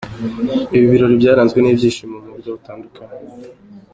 Ibi 0.75 0.85
birori 0.91 1.21
byaranzwe 1.21 1.59
n'ibyishimo 1.59 2.15
mu 2.23 2.29
buryo 2.33 2.49
butandukanye. 2.55 3.15